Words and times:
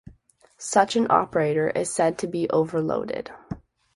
Such 0.57 0.95
an 0.95 1.05
operator 1.11 1.69
is 1.69 1.93
said 1.93 2.17
to 2.17 2.27
be 2.27 2.49
"overloaded". 2.49 3.29